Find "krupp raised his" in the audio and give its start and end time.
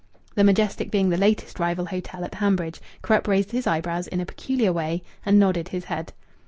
3.03-3.67